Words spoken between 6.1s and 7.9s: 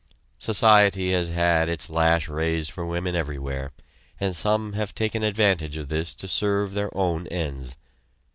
to serve their own ends.